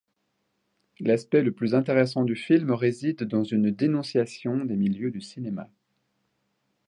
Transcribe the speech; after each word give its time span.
L'aspect 0.99 1.43
le 1.43 1.51
plus 1.51 1.75
intéressant 1.75 2.23
du 2.23 2.35
film 2.35 2.71
réside 2.71 3.21
dans 3.21 3.43
une 3.43 3.69
dénonciation 3.69 4.65
des 4.65 4.75
milieux 4.75 5.11
du 5.11 5.21
cinéma. 5.21 5.69